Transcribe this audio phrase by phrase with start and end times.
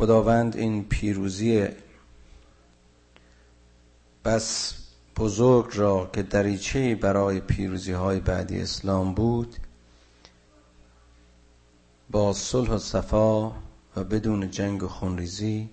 [0.00, 1.68] خداوند این پیروزی
[4.24, 4.74] بس
[5.16, 9.56] بزرگ را که دریچه برای پیروزی های بعدی اسلام بود
[12.10, 13.46] با صلح و صفا
[13.96, 15.70] و بدون جنگ و خونریزی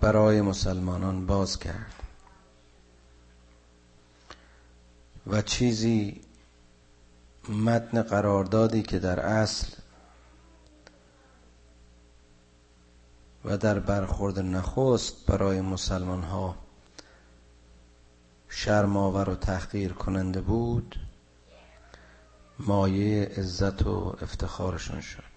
[0.00, 1.94] برای مسلمانان باز کرد.
[5.26, 6.20] و چیزی
[7.48, 9.83] متن قراردادی که در اصل
[13.44, 16.56] و در برخورد نخست برای مسلمان ها
[18.48, 20.96] شرماور و تحقیر کننده بود
[22.58, 25.34] مایه عزت و افتخارشون شد.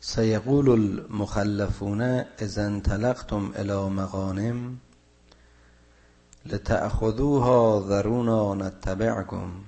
[0.00, 2.02] سیقول المخلفون
[2.40, 4.78] اذا انطلقتم الى مغانم
[6.46, 9.65] لتأخذوها ذرونا نتبعكم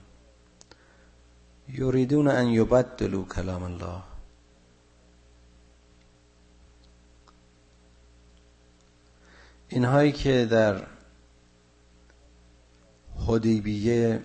[1.68, 4.02] یریدون ان یبدلوا کلام الله.
[9.68, 10.86] اینهایی که در
[13.26, 14.22] حدیبیه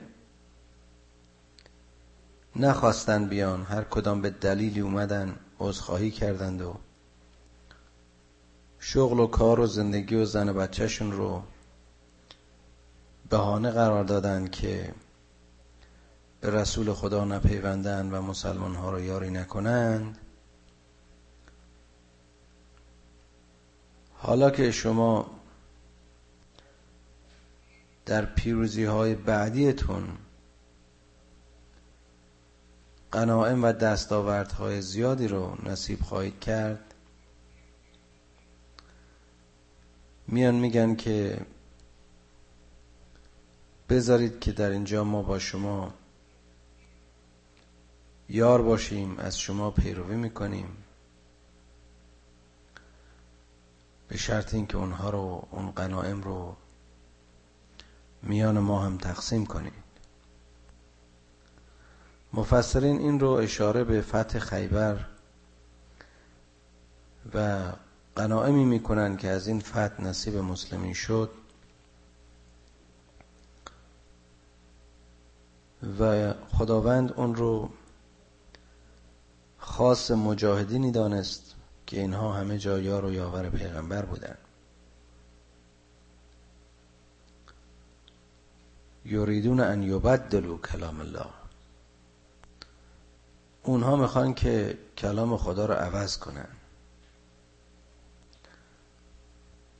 [2.55, 6.75] نخواستن بیان هر کدام به دلیلی اومدن عذرخواهی کردند و
[8.79, 11.43] شغل و کار و زندگی و زن و بچهشون رو
[13.29, 14.93] بهانه قرار دادن که
[16.43, 20.17] به رسول خدا نپیوندن و مسلمان ها رو یاری نکنند.
[24.13, 25.31] حالا که شما
[28.05, 30.07] در پیروزی های بعدیتون
[33.11, 36.93] قناعم و دستاوردهای زیادی رو نصیب خواهید کرد
[40.27, 41.45] میان میگن که
[43.89, 45.93] بذارید که در اینجا ما با شما
[48.29, 50.77] یار باشیم از شما پیروی می‌کنیم.
[54.07, 56.55] به شرط اینکه اونها رو اون قناعم رو
[58.23, 59.73] میان ما هم تقسیم کنید.
[62.33, 65.05] مفسرین این رو اشاره به فتح خیبر
[67.33, 67.71] و
[68.15, 71.31] قناعمی می‌کنن که از این فتح نصیب مسلمین شد
[75.99, 77.69] و خداوند اون رو
[79.77, 81.55] خاص مجاهدینی دانست
[81.87, 84.37] که اینها همه جا یار و یاور پیغمبر بودن
[89.05, 91.25] یریدون ان یبدلوا کلام الله.
[93.63, 96.47] اونها می‌خوان که کلام خدا رو عوض کنن.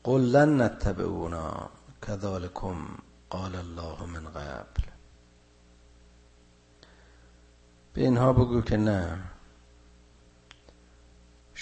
[0.03, 1.69] قل لن نتبعونا
[2.01, 2.87] کذالکم
[3.29, 4.83] قال الله من قبل.
[7.93, 9.32] به اینها بگو که نه.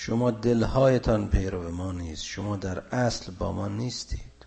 [0.03, 2.23] شما دلهایتان پیرو ما نیست.
[2.23, 4.45] شما در اصل با ما نیستید.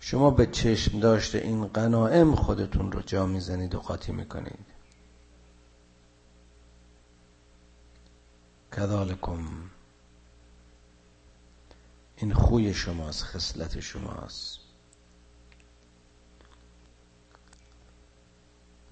[0.00, 4.66] شما به چشم داشته این قنائم خودتون رو جا می‌زنید و قاطی می‌کنید.
[8.72, 9.70] کذالکم.
[12.16, 14.58] این خوی شماست خصلت شماست.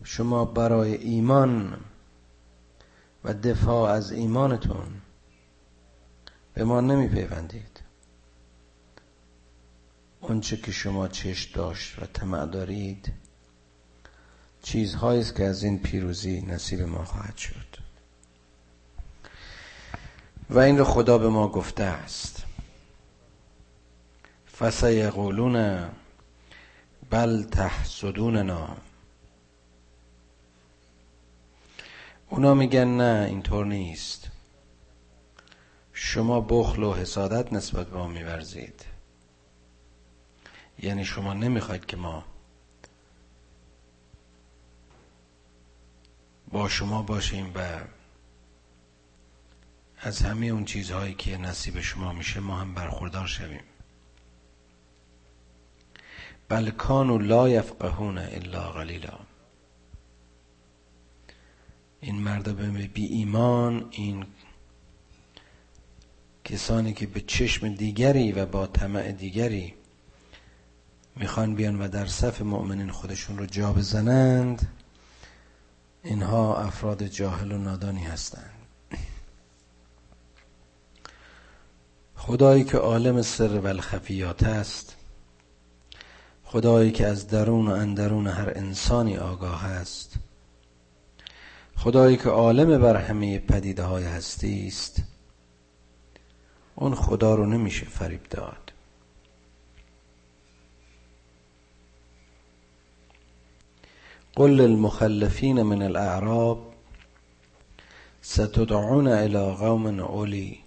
[0.04, 1.80] شما برای ایمان
[3.26, 5.02] و دفاع از ایمانتون
[6.54, 7.80] به ما نمی پیوندید
[10.20, 13.12] اونچه که شما چشم داشت و طمع دارید
[14.62, 17.76] چیزهایی است که از این پیروزی نصیب ما خواهد شد.
[20.50, 22.44] و این رو خدا به ما گفته است.
[24.58, 25.88] فسیقولون
[27.10, 28.76] بل تحسدوننا.
[32.30, 34.30] اونا میگن نه اینطور نیست.
[35.92, 38.84] شما بخل و حسادت نسبت به ما میورزید.
[40.78, 42.24] یعنی شما نمی‌خواید که ما
[46.52, 47.80] با شما باشیم و
[49.98, 53.64] از همه اون چیزهایی که نصیب شما میشه ما هم برخوردار شویم.
[56.48, 59.18] بل کانوا لا یفقهون الا قلیلا.
[62.06, 64.26] این مردم بی ایمان این
[66.44, 69.74] کسانی که به چشم دیگری و با طمع دیگری
[71.16, 74.68] می‌خوان بیان و در صف مؤمنین خودشون رو جا بزنند
[76.02, 78.50] اینها افراد جاهل و نادانی هستند.
[82.16, 84.96] خدایی که عالم سر و الخفیات است
[86.44, 90.18] خدایی که از درون و اندرون هر انسانی آگاه است
[91.76, 95.02] خدایی که عالم بر همه پدیده های هستی است.
[96.74, 98.72] اون خدا رو نمیشه فریب داد.
[104.36, 106.72] قل للمخلفین من الاعراب
[108.22, 110.60] ستدعون الى قوم اولی.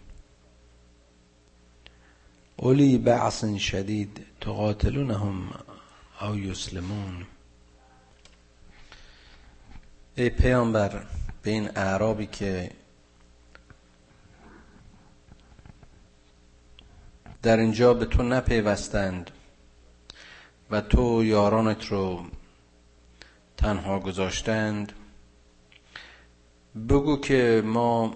[2.57, 5.49] اولی بعث شدید تقاتلونهم
[6.21, 7.25] او یسلمون.
[10.19, 11.03] ای پیامبر
[11.41, 12.71] به این اعرابی که
[17.41, 19.31] در اینجا به تو نپیوستند
[20.71, 22.25] و تو یارانت رو
[23.57, 24.93] تنها گذاشتند
[26.89, 28.15] بگو که ما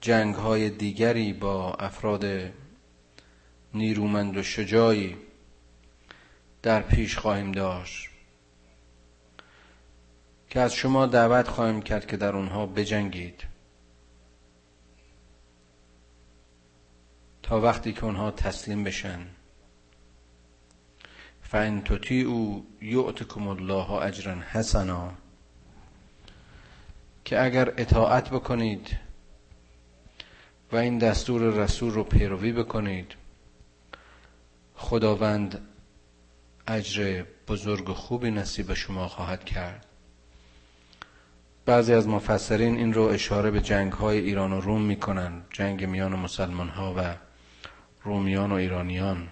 [0.00, 2.24] جنگ های دیگری با افراد
[3.74, 5.16] نیرومند و شجاعی
[6.62, 8.09] در پیش خواهیم داشت.
[10.50, 13.42] که از شما دعوت خواهیم کرد که در اونها بجنگید.
[17.42, 19.26] تا وقتی که اونها تسلیم بشن.
[21.42, 21.82] فان
[22.26, 25.12] او یعتکم الله اجرا حسنا.
[27.24, 28.96] که اگر اطاعت بکنید
[30.72, 33.14] و این دستور رسول رو پیروی بکنید
[34.74, 35.68] خداوند
[36.68, 39.89] اجر بزرگ و خوبی نصیب شما خواهد کرد.
[41.66, 46.18] بعضی از مفسرین این رو اشاره به جنگ های ایران و روم می‌کنن جنگ میان
[46.18, 47.14] مسلمان ها و
[48.02, 49.28] رومیان و ایرانیان.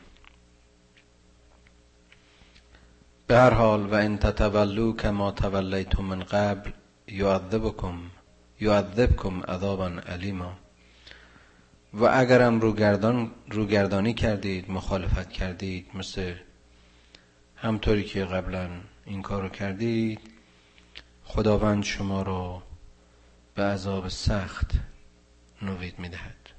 [3.27, 6.71] به هر حال و ان تتولو کما تولیتم من قبل
[7.09, 7.99] یعذبکم
[8.61, 10.59] یعذبکم عذابا علیما
[11.95, 16.35] و اگرم روگردان روگردانی کردید مخالفت کردید مثل
[17.57, 18.69] همطوری که قبلا
[19.07, 20.21] این کارو کردید
[21.29, 22.63] خداوند شما را
[23.55, 24.71] به عذاب سخت
[25.63, 26.51] نوید می‌دهد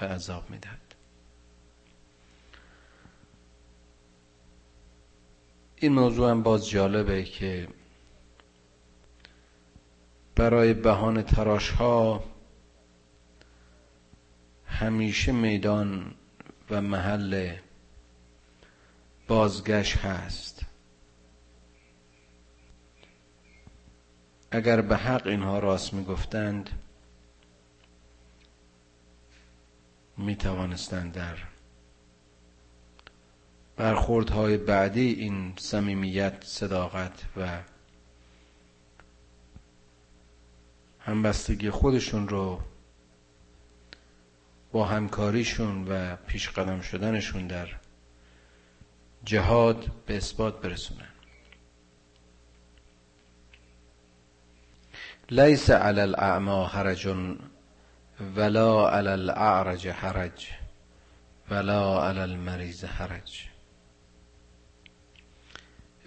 [0.00, 0.94] و عذاب می‌دهد.
[5.76, 7.68] این موضوع هم باز جالبه که
[10.36, 12.24] برای بهان تراش ها
[14.66, 16.14] همیشه میدان
[16.70, 17.56] و محل
[19.28, 20.73] بازگشت هست.
[24.54, 26.70] اگر به حق اینها راست می‌گفتند
[30.16, 31.36] می توانستند در
[33.76, 37.58] برخوردهای بعدی این صمیمیت صداقت و
[40.98, 42.60] همبستگی خودشون رو
[44.72, 47.68] با همکاریشون و پیش قدم شدنشون در
[49.24, 51.13] جهاد به اثبات برسونن.
[55.30, 57.06] لیس علی الاعما حرج
[58.36, 60.50] ولا علی الاعرج حرج
[61.50, 63.48] ولا علی المریض حرج.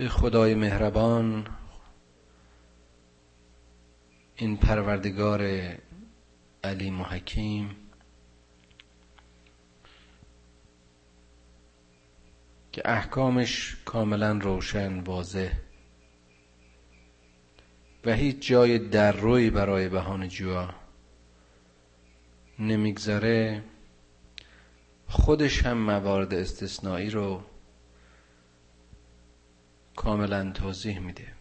[0.10, 1.48] خدای مهربان
[4.36, 5.42] این پروردگار
[6.64, 7.76] علیم و حکیم
[12.72, 15.52] که احکامش کاملا روشن واضح
[18.06, 20.70] و هیچ جای در روی برای بهان جوا
[22.60, 23.64] نمیگذره.
[25.08, 27.44] خودش هم موارد استثنایی رو
[29.96, 31.34] کاملا توضیح میده.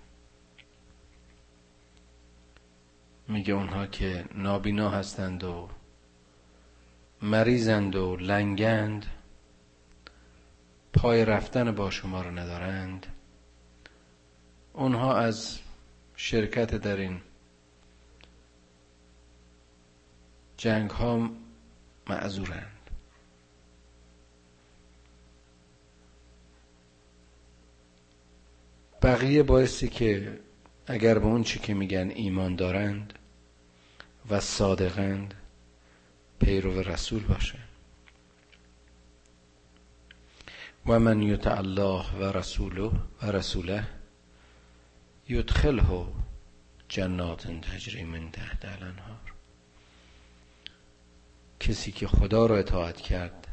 [3.29, 5.69] میگه اونها که نابینا هستند و
[7.23, 9.07] مریضند و لنگند
[10.93, 13.07] پای رفتن با شما رو ندارند.
[14.73, 15.59] اونها از
[16.17, 17.21] شرکت در این
[20.57, 21.31] جنگ ها
[22.09, 22.91] معذورند
[29.03, 30.41] بقیه بایستی که
[30.87, 33.13] اگر به اون چی که میگن ایمان دارند
[34.31, 35.35] و صادقند
[36.41, 37.59] پیرو رسول باشه
[40.87, 42.91] و من یطع الله و رسوله
[43.23, 43.87] و رسوله
[45.29, 46.07] یدخله
[46.89, 49.33] جنات تجری من تحت الانهار.
[51.61, 53.49] کسی که خدا را اطاعت کرد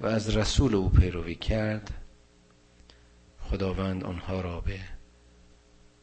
[0.00, 1.90] و از رسول او پیروی کرد
[3.40, 4.80] خداوند آنها را به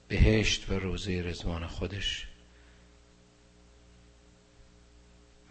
[0.08, 2.28] بهشت و روزه رزوان خودش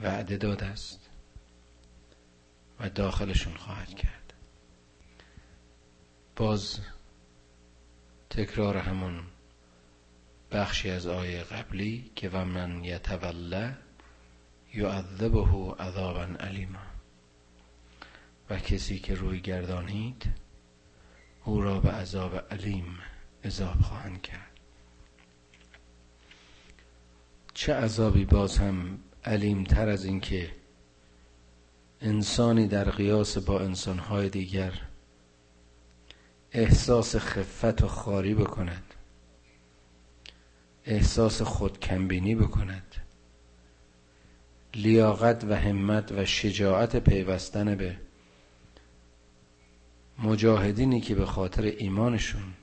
[0.00, 1.11] وعده داده است
[2.81, 4.33] و داخلشون خواهد کرد.
[6.37, 6.81] باز
[8.37, 9.21] تکرار همون
[10.50, 13.76] بخشی از آیه قبلی که و من یتوله
[14.75, 16.79] یعذبه عذابا علیما
[18.50, 20.33] و کسی که روی گردانید
[21.45, 22.99] او را به عذاب علیم
[23.45, 24.61] عذاب خواهند کرد.
[27.55, 30.50] چه عذابی باز هم علیم تر از این که
[32.00, 34.73] انسانی در قیاس با انسانهای دیگر
[36.54, 38.94] احساس خفت و خاری بکند.
[40.84, 42.96] احساس خودکمبینی بکند.
[44.75, 47.96] لیاقت و همت و شجاعت پیوستن به
[50.18, 52.54] مجاهدینی که به خاطر ایمانشون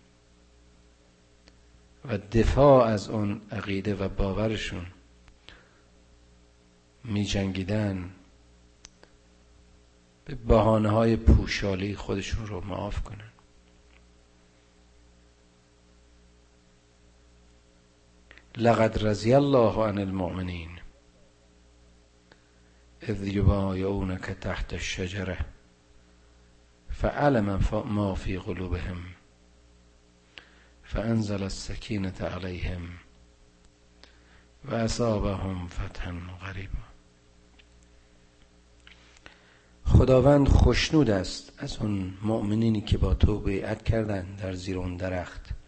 [2.06, 4.86] و دفاع از اون عقیده و باورشون
[7.04, 8.10] می جنگیدن
[10.26, 13.31] به بحانه های پوشالی خودشون رو معاف کنن.
[18.58, 20.80] لقد رضی الله عن المؤمنین
[23.02, 25.38] اذ یبایعونک تحت الشجره
[26.90, 29.04] فعلم ما في قلوبهم
[30.84, 32.90] فانزل السكينة عليهم
[34.66, 36.92] و اصابهم فتحا غریبا
[39.86, 45.61] خداوند خشنود است از اون مؤمنینی که با تو بیعت کردن در زیر اون درخت.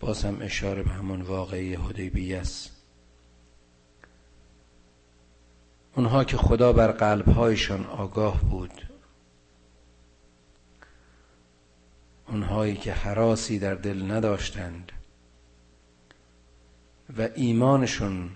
[0.00, 2.70] باز اشاره به همون واقعی حدیبیه است.
[5.96, 8.86] اونها که خدا بر قلبهایشان آگاه بود
[12.28, 14.92] اونهایی که حراسی در دل نداشتند
[17.18, 18.30] و ایمانشون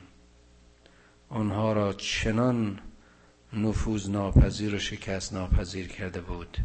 [1.31, 2.81] اونها را چنان
[3.53, 6.59] نفوذ ناپذیر و شکست ناپذیر کرده بود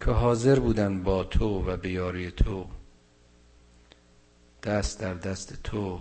[0.00, 2.66] که حاضر بودند با تو و بیاری تو
[4.62, 6.00] دست در دست تو.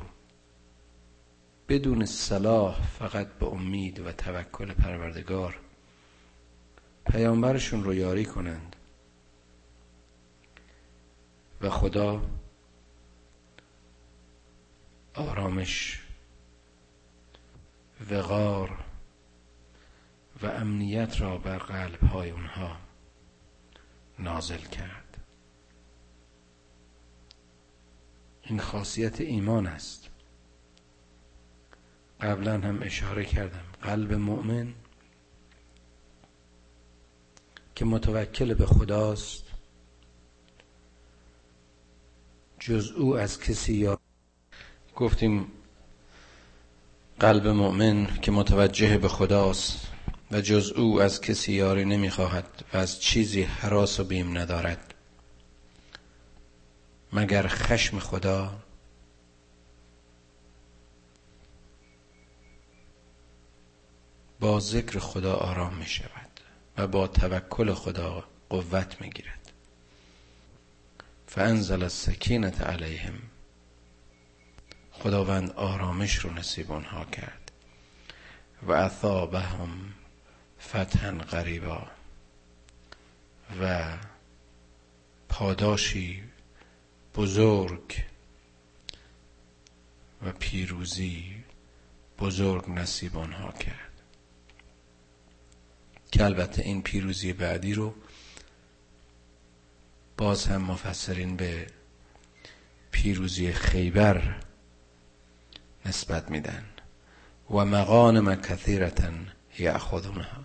[1.69, 5.59] بدون صلاح فقط به امید و توکل پروردگار.
[7.05, 8.75] پیامبرشون رو یاری کنند.
[11.61, 12.21] و خدا
[15.13, 16.01] آرامش
[18.11, 18.83] وقار
[20.41, 22.77] و امنیت را بر قلب های اونها
[24.19, 25.10] نازل کرد.
[28.51, 30.09] این خاصیت ایمان است.
[32.21, 33.63] قبلا هم اشاره کردم.
[33.81, 34.73] قلب مؤمن
[37.75, 39.43] که متوکل به خداست
[42.59, 43.99] جز او از کسی یا
[44.95, 45.47] گفتیم
[47.19, 49.87] قلب مؤمن که متوجه به خداست
[50.31, 54.90] و جز او از کسی یاری نمی‌خواهد و از چیزی حراس و بیم ندارد.
[57.13, 58.59] مگر خشم خدا؟
[64.39, 66.39] با ذکر خدا آرام می شود
[66.77, 69.51] و با توکل خدا قوت می گیرد.
[71.27, 73.19] فانزل السکینت علیهم.
[74.91, 77.51] خداوند آرامش رو نصیب آنها کرد
[78.61, 79.93] و اثابهم
[80.61, 81.87] فتحا غریبا
[83.61, 83.97] و
[85.29, 86.23] پاداشی
[87.15, 88.03] بزرگ
[90.25, 91.43] و پیروزی
[92.19, 93.91] بزرگ نصیب آنها کرد.
[96.11, 97.93] که البته این پیروزی بعدی رو
[100.17, 101.67] باز هم مفسرین به
[102.91, 104.35] پیروزی خیبر
[105.85, 106.65] نسبت میدن.
[107.49, 109.11] و مغانم کثیرتا
[109.59, 110.41] یأخذونها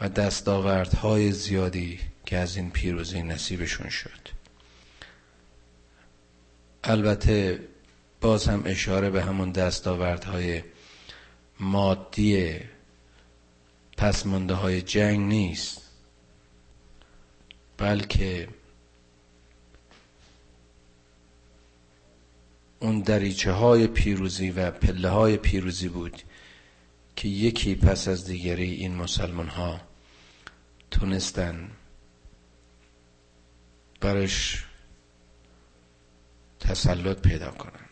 [0.00, 4.35] و دستاوردهای زیادی که از این پیروزی نصیبشون شد.
[6.88, 7.68] البته
[8.20, 10.62] باز هم اشاره به همون دستاوردهای
[11.60, 12.60] مادی
[13.96, 15.80] پسمانده های جنگ نیست
[17.78, 18.48] بلکه
[22.80, 26.22] اون دریچه های پیروزی و پله های پیروزی بود
[27.16, 29.80] که یکی پس از دیگری این مسلمان ها
[30.90, 31.70] تونستن
[34.00, 34.65] برش
[36.60, 37.86] تسلط پیدا کنن.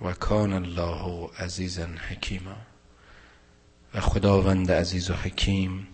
[0.00, 2.56] و کان الله عزیزا حکیما.
[3.94, 5.88] و خداوند عزیز و حکیم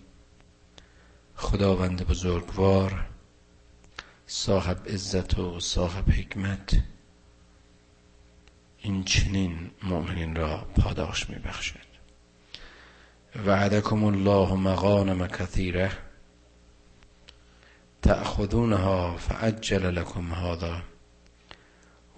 [1.35, 3.05] خداوند بزرگوار
[4.27, 6.83] صاحب عزت و صاحب حکمت
[8.77, 11.91] این چنین مؤمنین را پاداش می بخشد
[13.45, 15.91] وعدکم الله مغانم کثیره.
[18.01, 20.81] تأخذونها فعجل لكم هذا.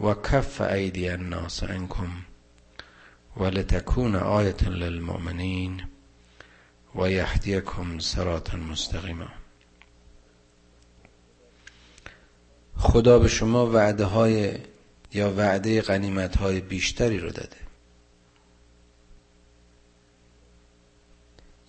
[0.01, 1.63] و کف ایدی الناس
[3.37, 5.83] ولتكون آیة للمؤمنین
[6.95, 9.27] و یهدیکم صراطا مستقیما.
[12.77, 14.57] خدا به شما وعده های
[15.13, 17.57] یا وعده غنیمت های بیشتری رو داده.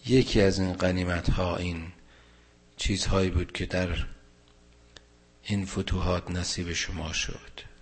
[0.07, 1.93] یکی از این غنیمت ها این
[2.77, 4.07] چیزهایی بود که در
[5.43, 7.74] این فتوحات نصیب شما شد.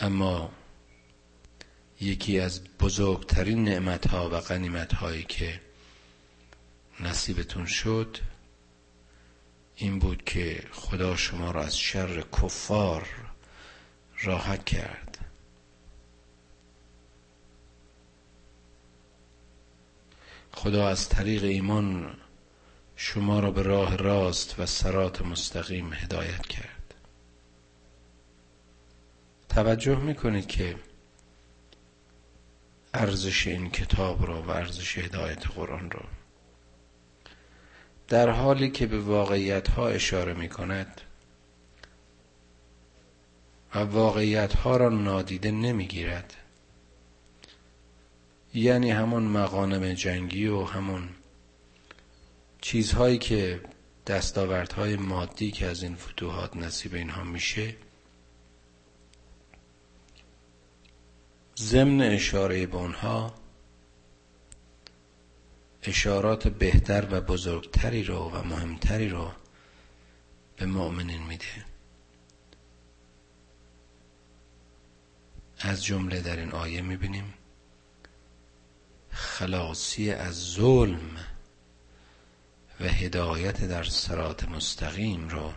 [0.00, 0.52] اما
[2.00, 5.60] یکی از بزرگترین نعمت ها و غنیمت هایی که
[7.00, 8.18] نصیبتون شد
[9.76, 13.08] این بود که خدا شما را از شر کفار
[14.22, 15.18] راحت کرد.
[20.52, 22.16] خدا از طریق ایمان
[22.96, 26.79] شما را به راه راست و سرات مستقیم هدایت کرد.
[29.50, 30.76] توجه می‌کنید که
[32.94, 36.04] ارزش این کتاب را و ارزش هدایت قرآن را
[38.08, 41.00] در حالی که به واقعیت ها اشاره می کند
[43.74, 46.34] و واقعیت ها را نادیده نمی گیرد
[48.54, 51.08] یعنی همون مقانم جنگی و همون
[52.60, 53.60] چیزهایی که
[54.06, 57.74] دستاوردهای مادی که از این فتوحات نصیب اینها میشه
[61.60, 63.34] ضمن اشاره به اونها
[65.82, 69.32] اشارات بهتر و بزرگتری رو و مهمتری رو
[70.56, 71.44] به مؤمنین میده.
[75.58, 77.34] از جمله در این آیه می‌بینیم
[79.10, 81.16] خلاصی از ظلم
[82.80, 85.52] و هدایت در سرات مستقیم رو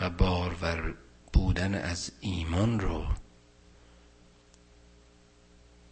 [0.00, 0.94] و بارور
[1.32, 3.06] بودن از ایمان رو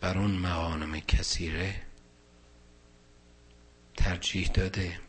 [0.00, 1.74] بر اون مغانم کثیره
[3.96, 5.00] ترجیح داده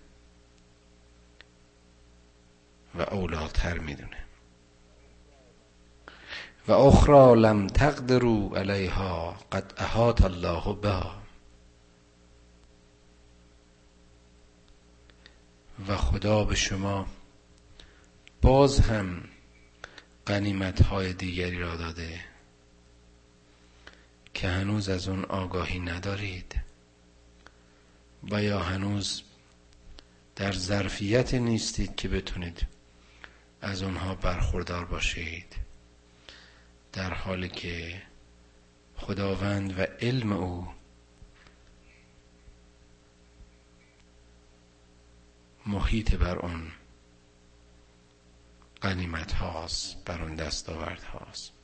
[2.96, 4.26] و اولاتر می‌دونه.
[6.68, 11.22] و اخرى لم تقدروا علیها قد احاط الله بها.
[15.88, 17.08] و خدا به شما
[18.42, 19.24] باز هم
[20.26, 22.20] قنیمت های دیگری را داده.
[24.40, 26.56] که هنوز از اون آگاهی ندارید
[28.32, 29.24] و یا هنوز
[30.36, 32.68] در ظرفیت نیستید که بتونید
[33.62, 35.56] از اونها برخوردار باشید.
[36.94, 38.02] در حالی که
[38.96, 40.68] خداوند و علم او
[45.66, 46.72] محیط بر اون
[48.82, 51.59] قنیمت هاست بر اون دستاورد هاست.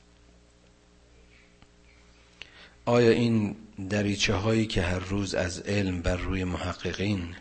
[2.86, 3.56] آیا این
[3.90, 7.36] دریچه هایی که هر روز از علم بر روی محققین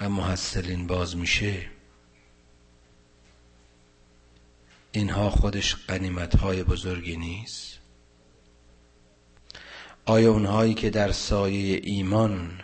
[0.00, 1.66] و محصلین باز میشه
[4.92, 7.78] اینها خودش قنیمت های بزرگی نیست؟
[10.04, 12.60] آیا اونهایی که در سایه ایمان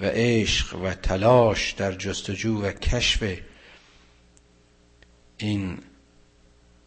[0.00, 3.38] و عشق و تلاش در جستجو و کشف
[5.38, 5.78] این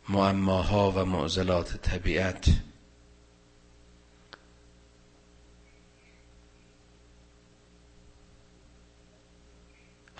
[0.09, 2.47] معماها و معضلات طبیعت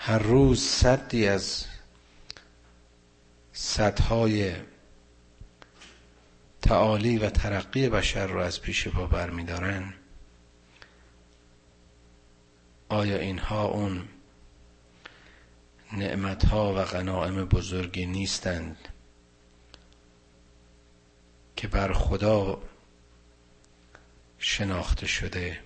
[0.06, 1.64] هر روز صدی از
[3.52, 4.54] سطحهای
[6.62, 9.94] تعالی و ترقی بشر رو از پیش پا برمیدارن.
[12.88, 14.08] آیا اینها اون
[15.92, 18.88] نعمتها و غنائم بزرگی نیستند
[21.56, 22.62] که بر خدا
[24.38, 25.63] شناخته شده؟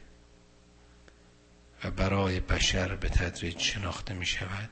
[1.85, 4.69] و برای بشر به تدریج شناخته می شود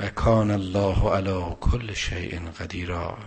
[0.00, 3.18] و کان الله علی کل شیء قدیرا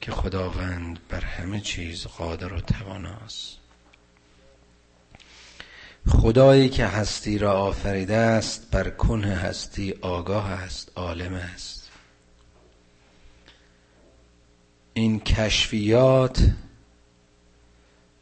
[0.00, 3.56] که خداوند بر همه چیز قادر و تواناست.
[6.08, 11.90] خدایی که هستی را آفریده است بر کنه هستی آگاه است عالم است.
[14.94, 16.50] این کشفیات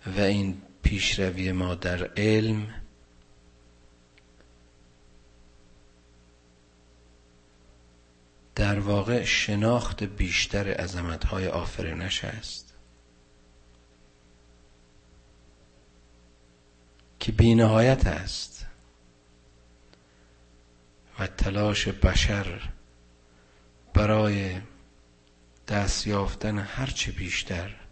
[0.07, 2.75] و این پیشروی ما در علم.
[8.55, 12.75] در واقع شناخت بیشتر عظمتهای آفرینش است.
[17.21, 18.67] که بینهایت است.
[21.19, 22.71] و تلاش بشر
[23.95, 24.61] برای
[25.69, 27.88] دست یافتن هرچه بیشتر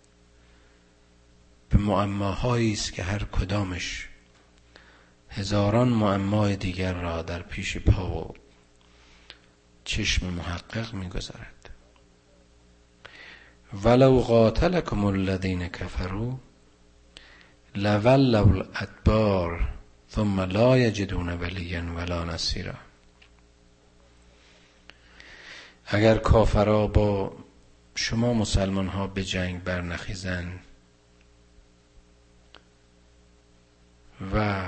[1.71, 4.09] به معماهایی است که هر کدامش
[5.31, 8.35] هزاران معمای دیگر را در پیش پا و
[9.85, 11.71] چشم محقق می‌گذارد.
[13.85, 16.39] ولو قاتلکم الذین کفروا
[17.75, 19.69] لولوا الادبار
[20.11, 22.75] ثم لا یجدون ولیا ولا نصیرا.
[25.87, 27.33] اگر کافرا با
[27.95, 30.61] شما مسلمان ها به جنگ برنخیزن
[34.35, 34.65] و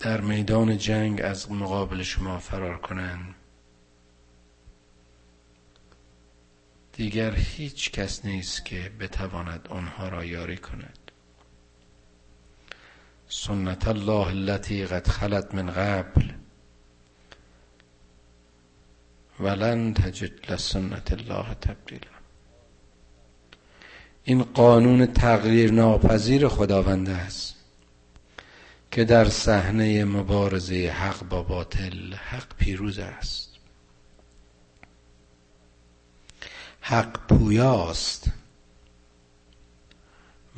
[0.00, 3.34] در میدان جنگ از مقابل شما فرار کنند.
[6.92, 10.98] دیگر هیچ کس نیست که بتواند آنها را یاری کند.
[13.28, 16.32] سنت الله التي قد خلت من قبل
[19.40, 22.12] ولن تجد لسنت الله تبدیلا.
[24.24, 27.61] این قانون تغییر ناپذیر خداوند است.
[28.92, 33.50] که در صحنه مبارزه حق با باطل حق پیروز است.
[36.80, 38.30] حق پویاست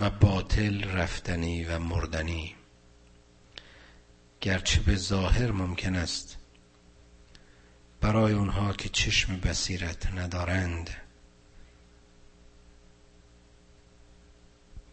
[0.00, 2.54] و باطل رفتنی و مردنی.
[4.40, 6.36] گرچه به ظاهر ممکن است
[8.00, 10.90] برای اونها که چشم بصیرت ندارند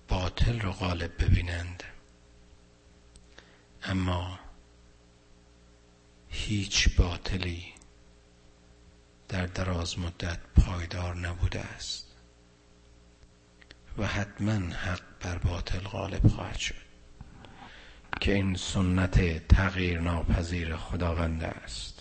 [0.08, 1.84] باطل رو غالب ببینند.
[3.84, 4.40] اما
[6.30, 7.64] هیچ باطلی
[9.30, 12.08] در دراز مدت پایدار نبوده است
[13.98, 16.76] و حتما حق بر باطل غالب خواهد شد
[18.20, 22.00] که این سنت تغییر ناپذیر خداوند است.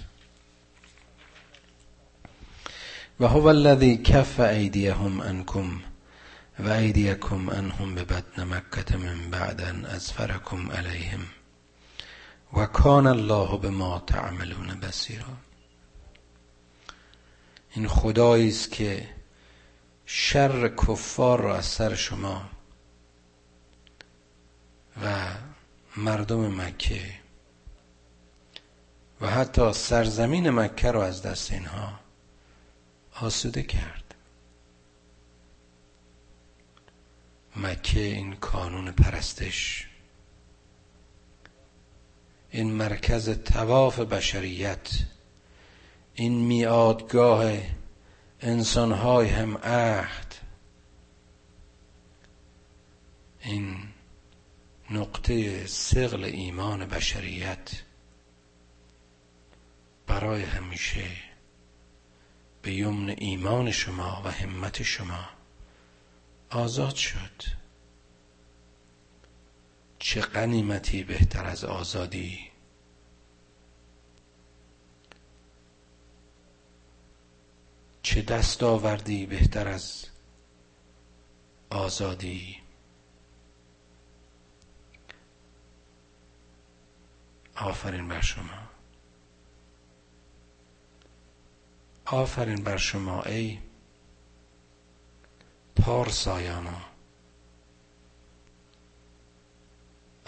[3.20, 5.80] و هو الذی کف ایدیهم انکم
[6.58, 11.39] و ایدیکم انهم به بدن مکت من بعد ان ازفرکم علیهم.
[12.52, 15.36] و کان الله به ما تعملون بسیرا
[17.70, 19.08] این خدایی است که
[20.06, 22.50] شر کفار را از سر شما
[25.04, 25.34] و
[25.96, 27.20] مردم مکه
[29.20, 32.00] و حتی سرزمین مکه را از دست اینها
[33.20, 34.14] آسوده کرد.
[37.56, 39.89] مکه این کانون پرستش
[42.50, 44.88] این مرکز تواف بشریت
[46.14, 47.52] این میادگاه
[48.40, 50.34] انسانهای هم عهد.
[53.40, 53.78] این
[54.90, 57.82] نقطه سقل ایمان بشریت
[60.06, 61.06] برای همیشه
[62.62, 65.28] به یمن ایمان شما و همت شما
[66.50, 67.59] آزاد شد.
[70.00, 72.50] چه قنیمتی بهتر از آزادی.
[78.02, 80.06] چه دستاوردی بهتر از
[81.70, 82.56] آزادی.
[87.56, 88.70] آفرین بر شما.
[92.04, 93.58] آفرین بر شما ای
[95.76, 96.89] پارسایانا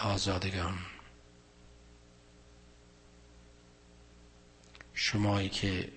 [0.03, 0.77] آزادگان.
[4.93, 5.91] شمایی که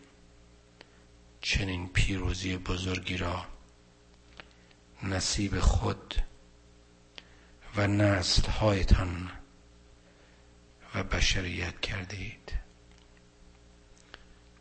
[1.40, 3.47] چنین پیروزی بزرگی را
[5.03, 6.14] نصیب خود
[7.77, 9.31] و نسل هایتان
[10.95, 12.53] و بشریت کردید.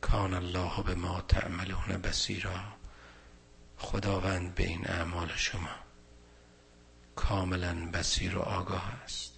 [0.01, 2.59] کان الله به ما تعملون بسیرا
[3.77, 5.75] خداوند به این اعمال شما
[7.15, 9.34] کاملا بسیر و آگاه است.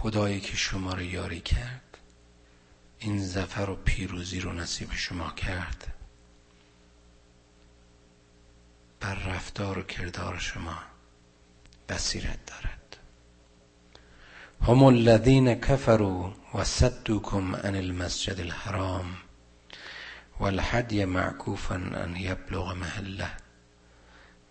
[0.00, 1.98] خدایی که شما را یاری کرد
[2.98, 5.94] این زفر و پیروزی رو نصیب شما کرد.
[9.00, 10.78] بر رفتار و کردار شما
[11.88, 12.96] بصیرت دارد.
[14.62, 19.16] هم الذین کفروا و صدوکم عن المسجد الحرام
[20.40, 23.30] والحدی معکوفا ان یبلغ محله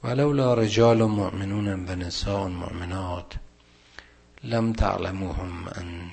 [0.03, 3.33] ولولا رجال مؤمنون و نساء مؤمنات
[4.47, 6.09] لم تعلموهم ان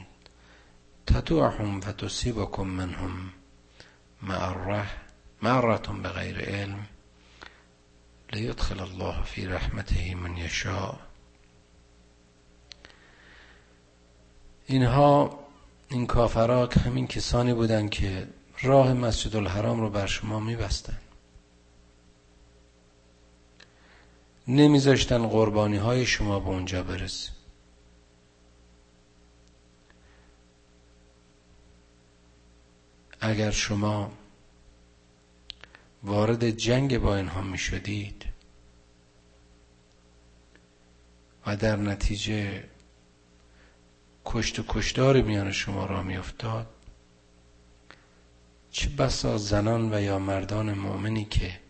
[1.06, 3.30] تتوعهم فتصيبكم منهم
[4.22, 4.86] معره
[5.42, 6.86] معرة بغير علم
[8.32, 10.94] لیدخل الله فی رحمته من یشاء
[14.66, 15.38] اینها
[15.88, 18.28] این کافرات همین کسانی بودند که
[18.62, 20.98] راه مسجد الحرام رو بر شما میبستن
[24.48, 27.33] نمیذاشتن قربانی های شما به اونجا برسه.
[33.24, 34.12] اگر شما
[36.02, 38.24] وارد جنگ با اینها می شدید
[41.46, 42.64] و در نتیجه
[44.24, 46.66] کشت و کشتار میان شما را می افتاد
[48.70, 51.60] چه بسا زنان و یا مردان مؤمنی که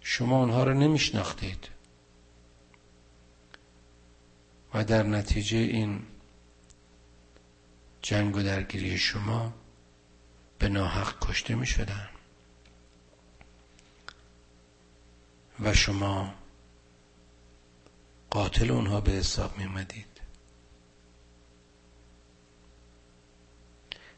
[0.00, 1.68] شما اونها رو نمیشناختید
[4.74, 6.02] و در نتیجه این
[8.02, 9.52] جنگ و درگیری شما
[10.58, 12.08] به ناحق کشته می شدن.
[15.60, 16.34] و شما
[18.30, 20.06] قاتل اونها به حساب می مدید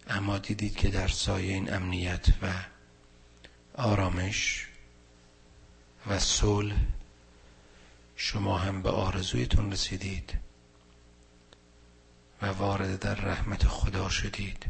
[0.09, 2.53] اما دیدید که در سایه این امنیت و
[3.75, 4.69] آرامش
[6.07, 6.77] و صلح
[8.17, 10.39] شما هم به آرزویتون رسیدید.
[12.45, 14.67] و وارد در رحمت خدا شدید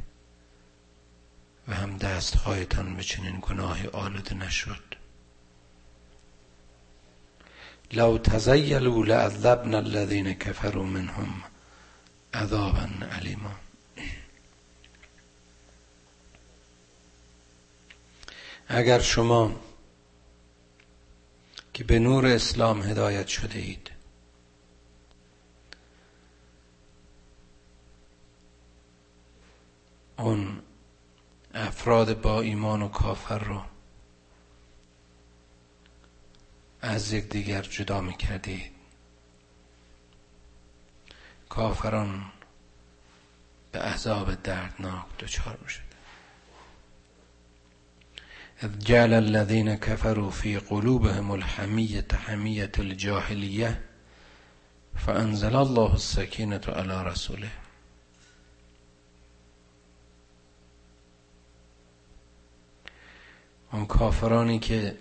[1.69, 4.95] و هم دستهایتان به چنین گناهی آلوده نشد.
[7.93, 11.43] لو تزیلوا لعذبنا الذين كفروا منهم
[12.35, 13.55] عذابا علیما
[18.69, 19.61] اگر شما
[21.75, 23.94] که به نور اسلام هدایت شده اید
[30.19, 30.63] اون
[31.55, 33.63] افراد با ایمان و کافر رو
[36.81, 38.73] از یک دیگر جدا می کردید
[41.49, 42.25] کافران
[43.73, 45.95] به عذاب دردناک دچار می شد
[48.63, 53.83] اذ جعل الذين كفروا في قلوبهم الحمية حمية الجاهلية
[54.97, 57.64] فأنزل الله السكينة على رسوله.
[63.75, 64.97] اون کافرانی که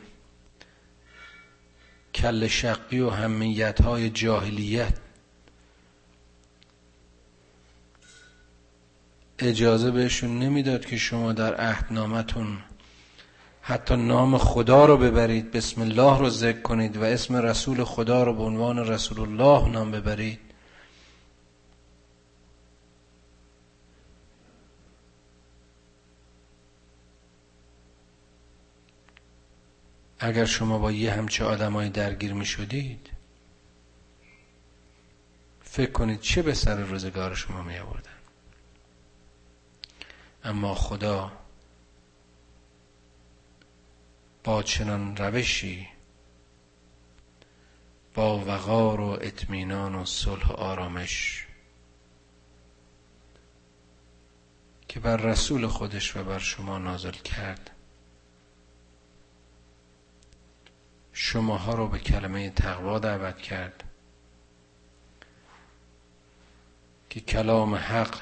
[2.15, 4.93] کل شقی و همیت های جاهلیت
[9.39, 12.57] اجازه بهشون نمی‌داد که شما در عهدنامتون
[13.61, 18.33] حتی نام خدا رو ببرید بسم الله رو ذکر کنید و اسم رسول خدا رو
[18.33, 20.52] به عنوان رسول الله نام ببرید.
[30.25, 33.09] اگر شما با یه همچه آدمای درگیر می شدید
[35.61, 38.11] فکر کنید چه به سر روزگار شما می آوردن
[40.43, 41.31] اما خدا
[44.43, 45.87] با چنان روشی
[48.13, 51.47] با وقار و اطمینان و صلح و آرامش
[54.87, 57.69] که بر رسول خودش و بر شما نازل کرد
[61.13, 63.83] شماها رو به کلمه تقوا دعوت کرد
[67.09, 68.21] که کلام حق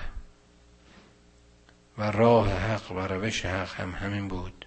[1.97, 4.65] و راه حق و روش حق هم همین بود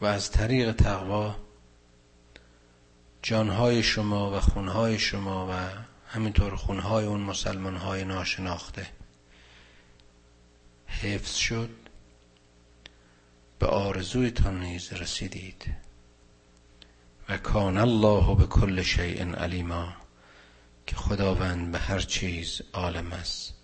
[0.00, 1.36] و از طریق تقوا
[3.22, 5.52] جانهای شما و خونهای شما و
[6.08, 8.86] همینطور خونهای اون مسلمانهای ناشناخته
[10.86, 11.87] حفظ شد
[13.58, 15.74] به آرزویتان نیز رسیدید.
[17.28, 19.92] و کان الله به کل شیء علیما
[20.86, 23.54] که خداوند به هر چیز عالم است.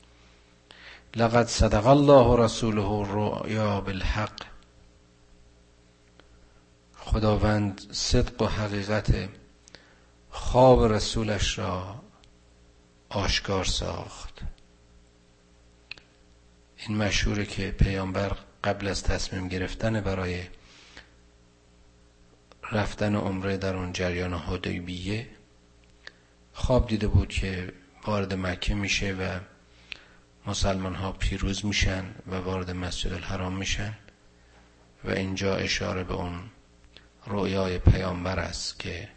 [1.16, 4.42] لقد صدق الله رسوله الرؤیا بالحق.
[6.96, 9.28] خداوند صدق و حقیقت
[10.30, 12.02] خواب رسولش را
[13.08, 14.40] آشکار ساخت.
[16.76, 20.42] این مشهوره که پیامبر قبل از تصمیم گرفتن برای
[22.72, 25.26] رفتن عمره در اون جریان حدیبیه
[26.52, 27.72] خواب دیده بود که
[28.06, 29.40] وارد مکه میشه و
[30.46, 33.94] مسلمان ها پیروز میشن و وارد مسجد الحرام میشن
[35.04, 36.40] و اینجا اشاره به اون
[37.26, 39.08] رویای پیامبر است که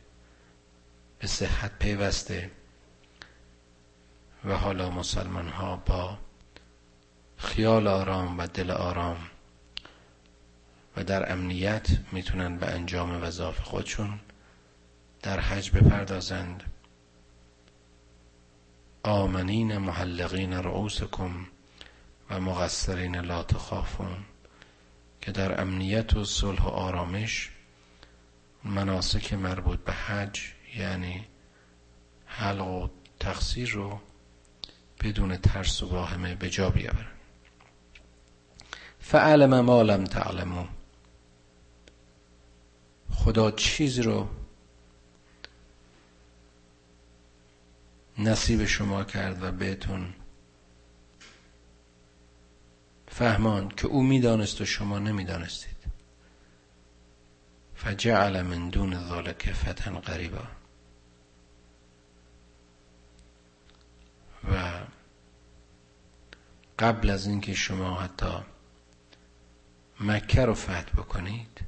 [1.19, 2.51] به صحت پیوسته
[4.45, 6.17] و حالا مسلمان ها با
[7.37, 9.17] خیال آرام و دل آرام
[10.97, 14.19] و در امنیت می‌تونن به انجام وظایف خودشون
[15.21, 16.63] در حج بپردازند.
[19.03, 21.47] آمنین محلقین رؤوسکم
[22.29, 24.25] و مقصرین لا تخافون
[25.21, 27.51] که در امنیت و صلح و آرامش
[28.63, 30.41] مناسک مربوط به حج
[30.75, 31.25] یعنی
[32.25, 32.87] حلق و
[33.19, 33.99] تقصیر رو
[35.01, 37.07] بدون ترس و واهمه به جا بیاورن.
[38.99, 40.65] فعلم ما لم تعلمو
[43.17, 44.27] خدا چیز رو
[48.17, 50.13] نصیب شما کرد و بهتون
[53.07, 55.77] فهمان که او می‌دانست و شما نمی‌دانستید.
[57.75, 60.47] فجعل من دون ذالک فتن قریبا.
[64.53, 64.79] و
[66.79, 68.33] قبل از اینکه شما حتی
[69.99, 71.66] مکه رو فتح بکنید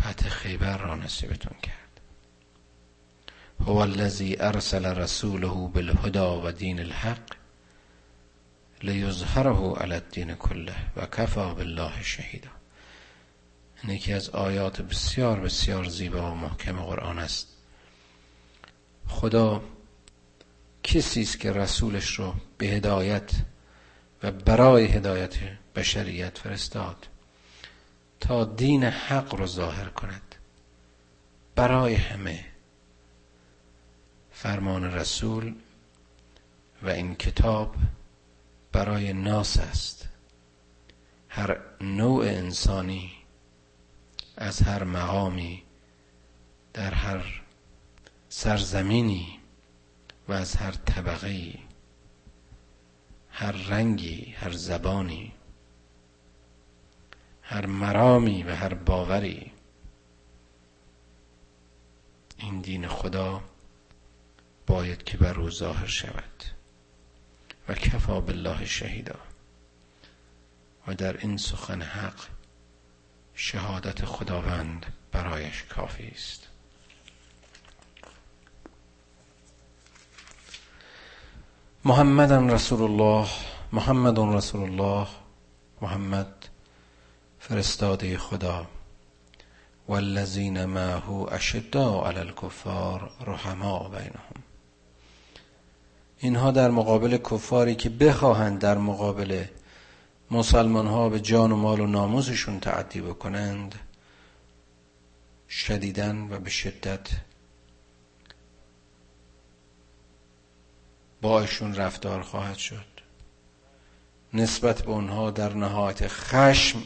[0.00, 2.00] فتح خیبر را نصیبتون کرد.
[3.60, 7.22] هو الذی ارسل رسوله بالهدى و دین الحق
[8.82, 12.50] لیظهره علی الدین کله و کفا بالله شهیدا.
[13.82, 17.48] این یکی از آیات بسیار بسیار زیبا و محکم قرآن است.
[19.08, 19.62] خدا
[20.82, 23.30] کسی است که رسولش رو به هدایت
[24.22, 25.34] و برای هدایت
[25.76, 27.06] بشریت فرستاد.
[28.20, 30.34] تا دین حق رو ظاهر کند.
[31.54, 32.44] برای همه.
[34.32, 35.54] فرمان رسول
[36.82, 37.74] و این کتاب
[38.72, 40.08] برای ناس است.
[41.28, 43.12] هر نوع انسانی
[44.36, 45.62] از هر مقامی
[46.74, 47.42] در هر
[48.28, 49.38] سرزمینی
[50.28, 51.54] و از هر طبقه
[53.30, 55.32] هر رنگی هر زبانی
[57.50, 59.52] هر مرامی و هر باوری.
[62.36, 63.40] این دین خدا
[64.66, 66.44] باید که بر او ظاهر شود.
[67.68, 69.18] و کفا بالله شهیدا.
[70.86, 72.26] و در این سخن حق
[73.34, 76.48] شهادت خداوند برایش کافی است.
[81.84, 83.28] محمد رسول الله
[83.72, 85.08] محمد رسول الله
[85.80, 86.37] محمد
[87.48, 88.66] فرستاده خدا.
[89.88, 94.42] والذین معه اشداء علی الکفار رحماء بینهم.
[96.18, 99.44] اینها در مقابل کفاری که بخواهند در مقابل
[100.30, 103.74] مسلمان ها به جان و مال و ناموسشون تعدی بکنند
[105.48, 107.08] شدیدن و به شدت
[111.22, 112.86] با ایشون رفتار خواهد شد.
[114.34, 116.82] نسبت به اونها در نهایت خشم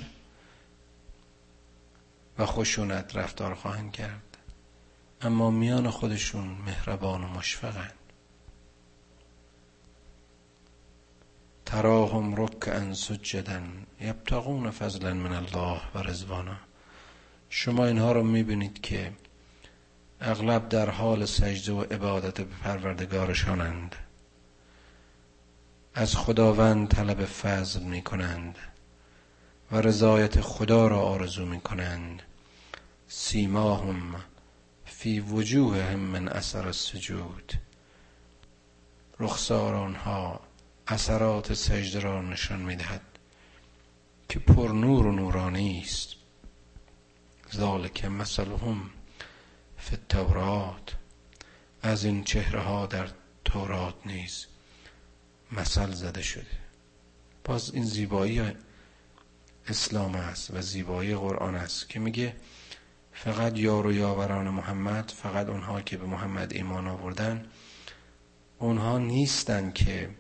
[2.47, 4.33] خشونت رفتار خواهند کرد.
[5.23, 7.93] اما میان خودشون مهربان و مشفقند
[11.67, 13.61] تراهم رکعا سجدا
[14.01, 16.57] یبتغون فضلا من الله و رزوانا
[17.51, 19.13] شما اینها رو می‌بینید که
[20.21, 23.97] اغلب در حال سجده و عبادت به پروردگارشانند.
[25.95, 28.59] از خداوند طلب فضل می کنند
[29.73, 32.23] و رضایت خدا را آرزو می کنند
[33.15, 34.25] سیماهم
[34.85, 37.53] فی وجوههم من اثر السجود.
[39.21, 40.41] رخسار آنها
[40.87, 43.01] اثرات سجده را نشان می‌دهد
[44.29, 46.09] که پر نور و نورانی است.
[47.55, 48.91] ذالک مثلهم
[49.77, 50.95] فی التورات.
[51.83, 53.09] از این چهره ها در
[53.45, 54.47] تورات نیز
[55.53, 56.59] مثل زده شده.
[57.45, 58.43] باز این زیبایی
[59.67, 62.37] اسلام است و زیبایی قرآن است که میگه
[63.13, 67.47] فقط یار و یاوران محمد فقط اونها که به محمد ایمان آوردن
[68.59, 70.11] اونها نیستن که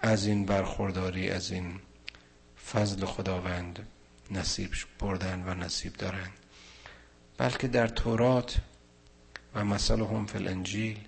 [0.00, 1.80] از این برخورداری از این
[2.72, 3.86] فضل خداوند
[4.30, 6.30] نصیب بردن و نصیب دارن.
[7.38, 8.60] بلکه در تورات
[9.54, 10.98] و مثل هم فی الانجیل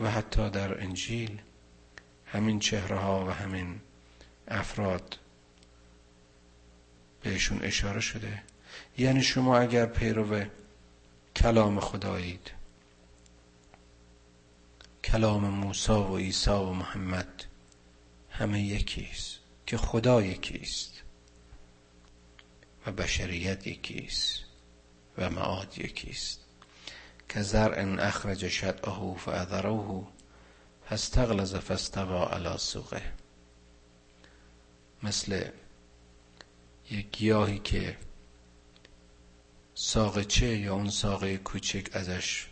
[0.00, 1.40] و حتی در انجیل
[2.26, 3.80] همین چهره ها و همین
[4.48, 5.18] افراد
[7.22, 8.42] بهشون اشاره شده.
[8.98, 10.44] یعنی شما اگر پیرو
[11.36, 12.50] کلام خدایید
[15.04, 17.44] کلام موسی و عیسی و محمد
[18.30, 21.02] همه یکیست که خدا یکیست
[22.86, 24.40] و بشریت یکیست
[25.18, 26.40] و معاد یکیست.
[27.28, 30.08] که زرع اخرج شدعه فاذروه
[30.88, 33.02] فاستغلظ فاستوى على سوقه.
[35.02, 35.48] مثل
[36.90, 37.96] یک گیاهی که
[39.88, 42.46] ساقچه یا اون ساقه کوچک ازش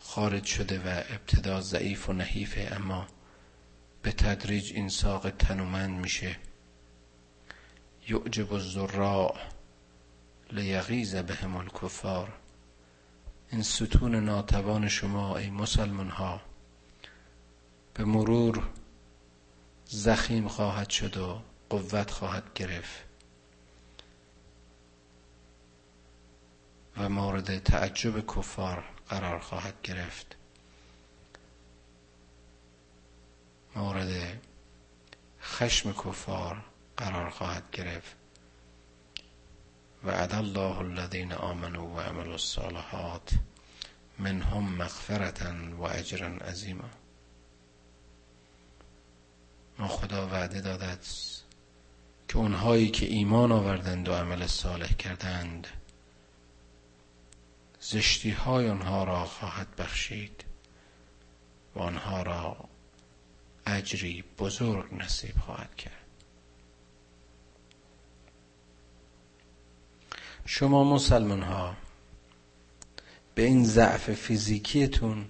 [0.00, 3.06] خارج شده و ابتدا ضعیف و نحیفه اما
[4.02, 6.36] به تدریج این ساق تنومند میشه.
[8.08, 9.38] یعجب الزراع
[10.52, 12.32] لیغیز بهم الکفار.
[13.50, 16.40] این ستون ناتوان شما ای مسلمان ها
[17.94, 18.70] به مرور
[19.84, 23.09] زخیم خواهد شد و قوت خواهد گرفت.
[27.00, 30.36] و مورد تعجب کفار قرار خواهد گرفت.
[33.76, 34.40] مورد
[35.40, 36.64] خشم کفار
[36.96, 38.16] قرار خواهد گرفت.
[40.04, 43.30] وعد الله الذين آمنوا وعملوا الصالحات
[44.18, 46.90] منهم مغفرة و اجرا عظیما.
[49.78, 51.04] ما خدا وعده دادد
[52.28, 55.66] که اونهایی که ایمان آوردند و عمل صالح کردند
[57.80, 60.44] زشتی های آنها را خواهد بخشید
[61.74, 62.68] و آنها را
[63.66, 65.94] اجری بزرگ نصیب خواهد کرد.
[70.46, 71.76] شما مسلمان ها
[73.34, 75.26] به این ضعف فیزیکیتون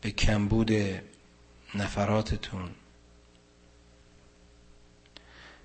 [0.00, 0.72] به کمبود
[1.74, 2.70] نفراتتون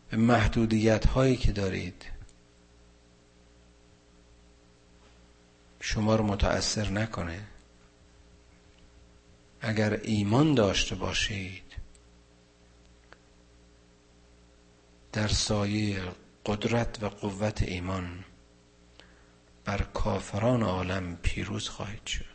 [0.09, 2.05] به محدودیت هایی که دارید
[5.81, 7.47] شما رو متأثر نکنه.
[9.61, 11.63] اگر ایمان داشته باشید
[15.11, 16.01] در سایه
[16.45, 18.25] قدرت و قوت ایمان
[19.65, 22.25] بر کافران عالم پیروز خواهید شد.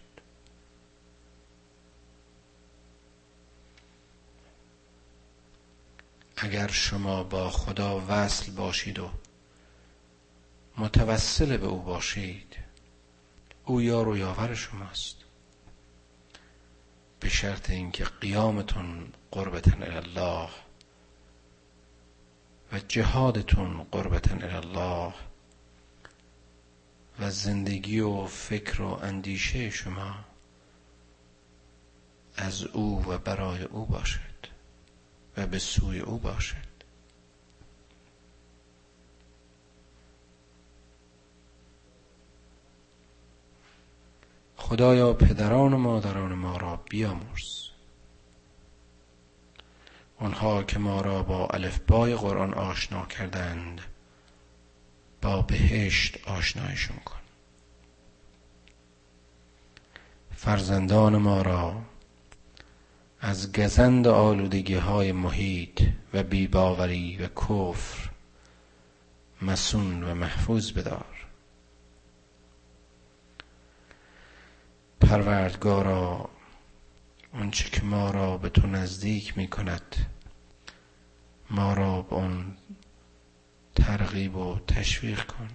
[6.36, 9.10] اگر شما با خدا وصل باشید و
[10.78, 12.45] متوسل به او باشید
[13.66, 15.16] او یار و یاور شماست.
[17.20, 20.48] به شرط اینکه قیامتون قربتن الله
[22.72, 25.14] و جهادتون قربتن الله
[27.20, 30.14] و زندگی و فکر و اندیشه شما
[32.36, 34.20] از او و برای او باشد
[35.36, 36.65] و به سوی او باشد.
[44.68, 47.68] خدایا پدران و مادران ما را بیامرز.
[50.18, 53.80] آنها که ما را با الفبای قرآن آشنا کردند
[55.22, 57.20] با بهشت آشنایشون کن.
[60.36, 61.82] فرزندان ما را
[63.20, 65.82] از گزند آلودگی های محیط
[66.14, 68.10] و بیباوری و کفر
[69.42, 71.15] مسون و محفوظ بدار.
[75.00, 76.30] پروردگارا
[77.32, 79.96] آنچه که ما را به تو نزدیک می کند
[81.50, 82.56] ما را به آن
[83.74, 85.48] ترغیب و تشویق کن.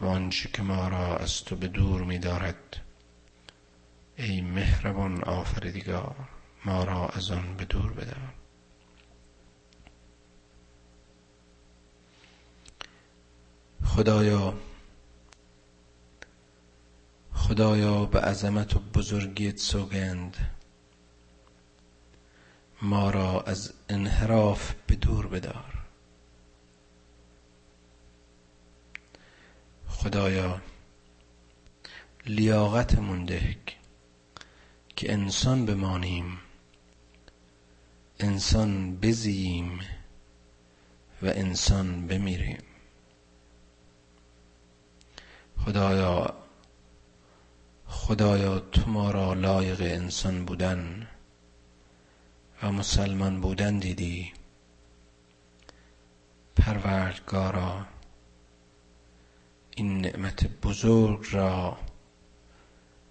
[0.00, 2.80] و آنچه که ما را از تو به دور می دارد
[4.16, 6.14] ای مهربان آفریدگار
[6.64, 8.34] ما را از آن به دور بدار
[13.84, 14.54] خدایا
[17.42, 20.36] خدایا به عظمت و بزرگیت سوگند.
[22.82, 25.84] ما را از انحراف به دور بدار.
[29.88, 30.60] خدایا
[32.26, 33.56] لیاقت ده
[34.96, 36.38] که انسان بمانیم
[38.20, 39.80] انسان بزییم
[41.22, 42.62] و انسان بمیریم.
[45.64, 46.41] خدایا
[48.12, 51.08] خدایا تو ما را لایق انسان بودن
[52.62, 54.32] و مسلمان بودن دیدی.
[56.56, 57.86] پروردگارا
[59.76, 61.78] این نعمت بزرگ را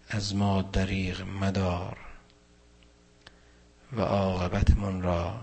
[0.10, 1.98] از ما دریغ مدار
[3.94, 5.42] و عاقبتمان را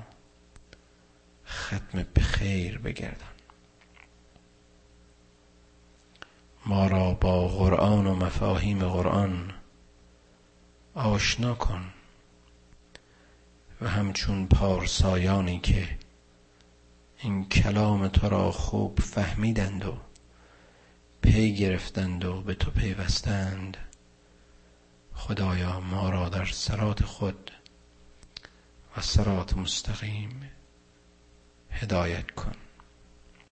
[1.46, 3.37] ختم به خیر بگردان.
[6.68, 9.54] ما را با قرآن و مفاهیم قرآن
[10.94, 11.92] آشنا کن
[13.80, 15.98] و همچون پارسایانی که
[17.18, 19.96] این کلام تو را خوب فهمیدند و
[21.22, 23.76] پی گرفتند و به تو پیوستند
[25.14, 27.50] خدایا ما را در سرات خود
[28.96, 30.50] و سرات مستقیم
[31.70, 32.67] هدایت کن.